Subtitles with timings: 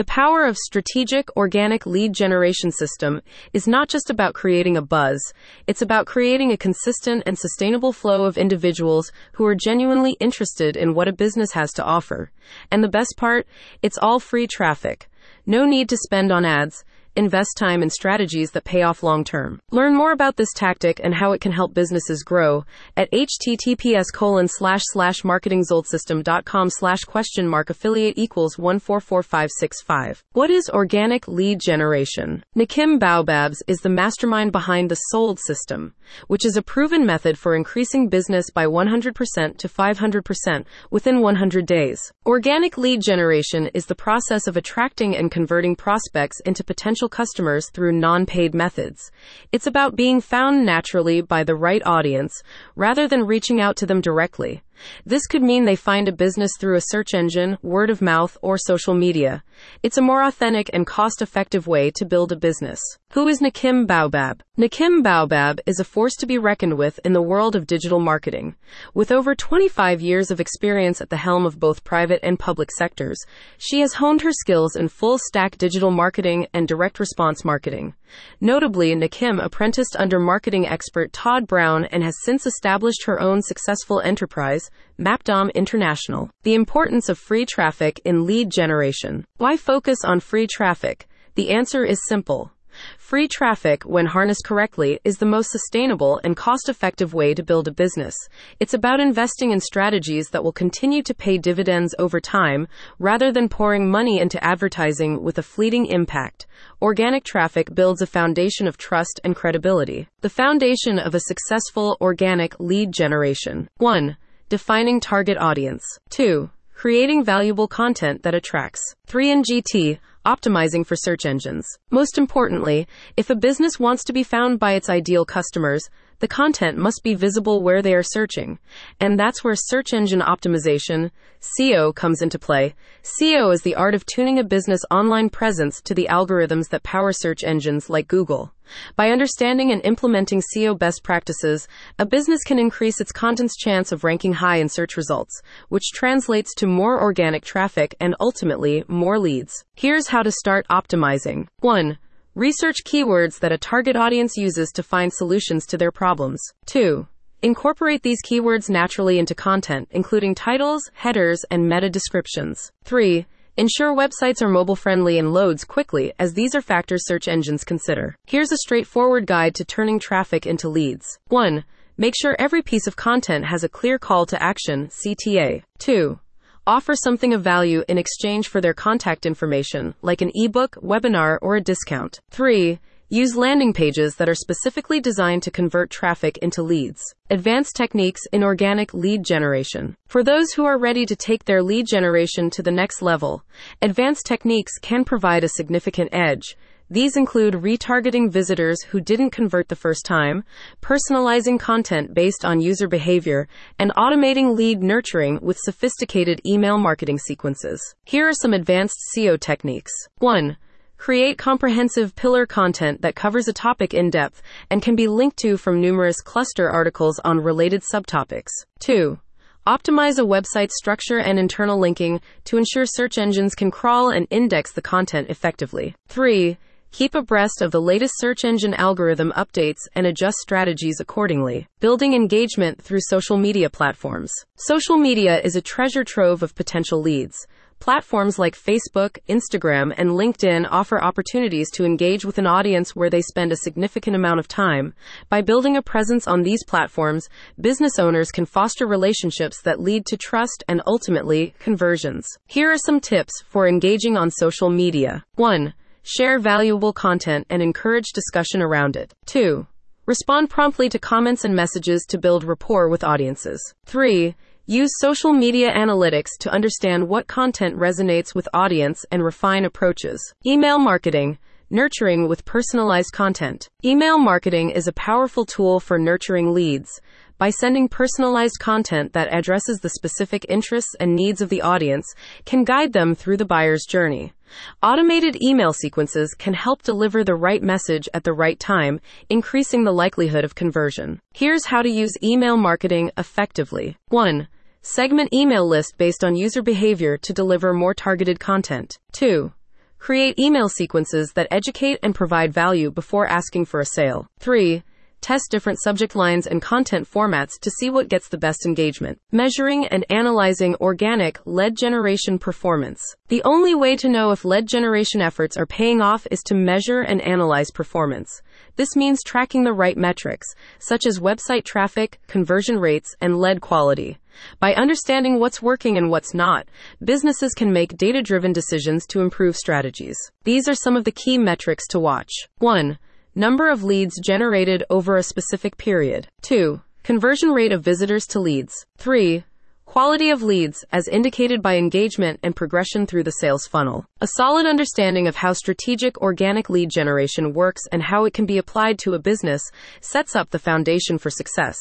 [0.00, 3.20] The power of strategic organic lead generation system
[3.52, 5.20] is not just about creating a buzz,
[5.66, 10.94] it's about creating a consistent and sustainable flow of individuals who are genuinely interested in
[10.94, 12.30] what a business has to offer.
[12.70, 13.46] And the best part,
[13.82, 15.10] it's all free traffic.
[15.44, 16.82] No need to spend on ads
[17.16, 19.60] invest time in strategies that pay off long term.
[19.70, 22.64] Learn more about this tactic and how it can help businesses grow
[22.96, 30.24] at https colon slash slash marketingsoldsystem.com slash question mark affiliate equals 144565.
[30.32, 32.42] What is organic lead generation?
[32.56, 35.94] Nakimbe Baobab's is the mastermind behind the Sold system,
[36.28, 42.00] which is a proven method for increasing business by 100% to 500% within 100 days.
[42.24, 47.92] Organic lead generation is the process of attracting and converting prospects into potential customers through
[47.92, 49.10] non paid methods.
[49.52, 52.42] It's about being found naturally by the right audience
[52.76, 54.62] rather than reaching out to them directly.
[55.04, 58.58] This could mean they find a business through a search engine, word of mouth, or
[58.58, 59.42] social media.
[59.82, 62.80] It's a more authentic and cost effective way to build a business.
[63.12, 64.42] Who is Nakimbe Baobab?
[64.56, 68.54] Nakimbe Baobab is a force to be reckoned with in the world of digital marketing.
[68.94, 73.18] With over 25 years of experience at the helm of both private and public sectors,
[73.58, 77.94] she has honed her skills in full stack digital marketing and direct response marketing.
[78.40, 84.00] Notably, Nakimbe apprenticed under marketing expert Todd Brown and has since established her own successful
[84.00, 86.30] enterprise, Mapdom International.
[86.42, 89.24] The importance of free traffic in lead generation.
[89.38, 91.08] Why focus on free traffic?
[91.36, 92.52] The answer is simple.
[92.98, 97.66] Free traffic, when harnessed correctly, is the most sustainable and cost effective way to build
[97.66, 98.14] a business.
[98.60, 102.68] It's about investing in strategies that will continue to pay dividends over time
[102.98, 106.46] rather than pouring money into advertising with a fleeting impact.
[106.80, 110.06] Organic traffic builds a foundation of trust and credibility.
[110.20, 113.68] The foundation of a successful organic lead generation.
[113.78, 114.16] 1.
[114.50, 115.84] Defining target audience.
[116.08, 116.50] 2.
[116.74, 118.96] Creating valuable content that attracts.
[119.06, 119.30] 3.
[119.30, 121.64] In GT, optimizing for search engines.
[121.90, 125.88] Most importantly, if a business wants to be found by its ideal customers,
[126.20, 128.58] the content must be visible where they are searching.
[129.00, 132.74] And that's where search engine optimization, SEO, comes into play.
[133.02, 137.12] SEO is the art of tuning a business online presence to the algorithms that power
[137.12, 138.52] search engines like Google.
[138.96, 141.66] By understanding and implementing SEO best practices,
[141.98, 146.54] a business can increase its content's chance of ranking high in search results, which translates
[146.56, 149.64] to more organic traffic and ultimately more leads.
[149.74, 151.48] Here's how to start optimizing.
[151.60, 151.98] 1.
[152.36, 156.40] Research keywords that a target audience uses to find solutions to their problems.
[156.66, 157.04] 2.
[157.42, 162.70] Incorporate these keywords naturally into content, including titles, headers, and meta descriptions.
[162.84, 163.26] 3.
[163.56, 168.14] Ensure websites are mobile friendly and loads quickly, as these are factors search engines consider.
[168.28, 171.18] Here's a straightforward guide to turning traffic into leads.
[171.30, 171.64] 1.
[171.96, 175.64] Make sure every piece of content has a clear call to action, CTA.
[175.80, 176.20] 2
[176.66, 181.56] offer something of value in exchange for their contact information, like an ebook, webinar, or
[181.56, 182.20] a discount.
[182.30, 182.78] 3.
[183.12, 187.02] Use landing pages that are specifically designed to convert traffic into leads.
[187.28, 189.96] Advanced techniques in organic lead generation.
[190.06, 193.42] For those who are ready to take their lead generation to the next level,
[193.82, 196.56] advanced techniques can provide a significant edge.
[196.92, 200.42] These include retargeting visitors who didn't convert the first time,
[200.82, 203.46] personalizing content based on user behavior,
[203.78, 207.80] and automating lead nurturing with sophisticated email marketing sequences.
[208.06, 209.92] Here are some advanced SEO techniques.
[210.18, 210.56] 1.
[210.96, 215.56] Create comprehensive pillar content that covers a topic in depth and can be linked to
[215.56, 218.50] from numerous cluster articles on related subtopics.
[218.80, 219.16] 2.
[219.64, 224.72] Optimize a website's structure and internal linking to ensure search engines can crawl and index
[224.72, 225.94] the content effectively.
[226.08, 226.58] 3
[226.92, 231.68] Keep abreast of the latest search engine algorithm updates and adjust strategies accordingly.
[231.78, 234.32] Building engagement through social media platforms.
[234.56, 237.46] Social media is a treasure trove of potential leads.
[237.78, 243.22] Platforms like Facebook, Instagram, and LinkedIn offer opportunities to engage with an audience where they
[243.22, 244.92] spend a significant amount of time.
[245.28, 247.28] By building a presence on these platforms,
[247.58, 252.26] business owners can foster relationships that lead to trust and ultimately conversions.
[252.48, 255.24] Here are some tips for engaging on social media.
[255.36, 255.72] 1
[256.02, 259.12] Share valuable content and encourage discussion around it.
[259.26, 259.66] 2.
[260.06, 263.74] Respond promptly to comments and messages to build rapport with audiences.
[263.84, 264.34] 3.
[264.66, 270.34] Use social media analytics to understand what content resonates with audience and refine approaches.
[270.46, 271.38] Email marketing.
[271.68, 273.68] Nurturing with personalized content.
[273.84, 277.00] Email marketing is a powerful tool for nurturing leads
[277.40, 282.04] by sending personalized content that addresses the specific interests and needs of the audience
[282.44, 284.34] can guide them through the buyer's journey.
[284.82, 289.00] Automated email sequences can help deliver the right message at the right time,
[289.30, 291.18] increasing the likelihood of conversion.
[291.32, 293.96] Here's how to use email marketing effectively.
[294.08, 294.46] 1.
[294.82, 298.98] Segment email list based on user behavior to deliver more targeted content.
[299.12, 299.50] 2.
[299.98, 304.26] Create email sequences that educate and provide value before asking for a sale.
[304.40, 304.82] 3.
[305.20, 309.20] Test different subject lines and content formats to see what gets the best engagement.
[309.30, 313.02] Measuring and analyzing organic lead generation performance.
[313.28, 317.02] The only way to know if lead generation efforts are paying off is to measure
[317.02, 318.40] and analyze performance.
[318.76, 320.46] This means tracking the right metrics,
[320.78, 324.18] such as website traffic, conversion rates, and lead quality.
[324.58, 326.66] By understanding what's working and what's not,
[327.04, 330.16] businesses can make data driven decisions to improve strategies.
[330.44, 332.32] These are some of the key metrics to watch.
[332.58, 332.98] 1
[333.34, 336.26] Number of leads generated over a specific period.
[336.42, 336.80] 2.
[337.04, 338.86] Conversion rate of visitors to leads.
[338.98, 339.44] 3.
[339.84, 344.04] Quality of leads, as indicated by engagement and progression through the sales funnel.
[344.20, 348.58] A solid understanding of how strategic organic lead generation works and how it can be
[348.58, 349.62] applied to a business
[350.00, 351.76] sets up the foundation for success.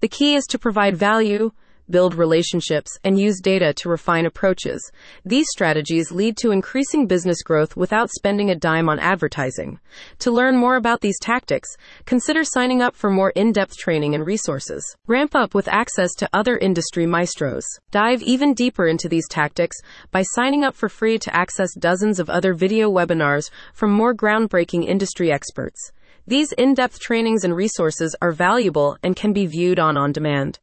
[0.00, 1.52] The key is to provide value,
[1.90, 4.90] build relationships, and use data to refine approaches.
[5.24, 9.80] These strategies lead to increasing business growth without spending a dime on advertising.
[10.20, 11.68] To learn more about these tactics,
[12.04, 14.84] consider signing up for more in depth training and resources.
[15.06, 17.64] Ramp up with access to other industry maestros.
[17.90, 19.76] Dive even deeper into these tactics
[20.10, 24.86] by signing up for free to access dozens of other video webinars from more groundbreaking
[24.86, 25.92] industry experts.
[26.26, 30.58] These in depth trainings and resources are valuable and can be viewed on on demand.